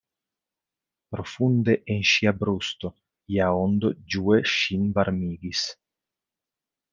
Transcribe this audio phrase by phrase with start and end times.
[1.15, 2.91] Profunde en ŝia brusto
[3.35, 5.63] ia ondo ĝue ŝin varmigis.